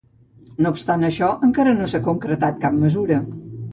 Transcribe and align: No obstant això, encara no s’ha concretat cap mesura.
No 0.65 0.69
obstant 0.75 1.05
això, 1.09 1.29
encara 1.49 1.75
no 1.81 1.91
s’ha 1.93 2.01
concretat 2.09 2.59
cap 2.65 2.81
mesura. 2.87 3.21